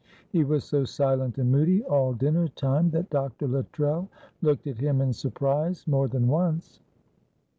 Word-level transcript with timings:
He 0.31 0.43
was 0.43 0.63
so 0.63 0.83
silent 0.83 1.37
and 1.37 1.51
moody 1.51 1.83
all 1.83 2.13
dinner 2.13 2.47
time 2.47 2.89
that 2.89 3.11
Dr. 3.11 3.47
Luttrell 3.47 4.09
looked 4.41 4.65
at 4.65 4.79
him 4.79 4.99
in 4.99 5.13
surprise 5.13 5.85
more 5.85 6.07
than 6.07 6.27
once. 6.27 6.79